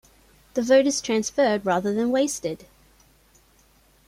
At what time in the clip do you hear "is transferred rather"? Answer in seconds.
0.87-1.93